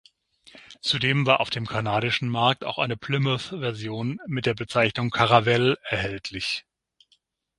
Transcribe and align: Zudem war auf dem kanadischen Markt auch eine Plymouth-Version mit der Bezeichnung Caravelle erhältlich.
Zudem 0.81 1.27
war 1.27 1.41
auf 1.41 1.51
dem 1.51 1.67
kanadischen 1.67 2.27
Markt 2.27 2.63
auch 2.63 2.79
eine 2.79 2.97
Plymouth-Version 2.97 4.19
mit 4.25 4.47
der 4.47 4.55
Bezeichnung 4.55 5.11
Caravelle 5.11 5.77
erhältlich. 5.83 6.65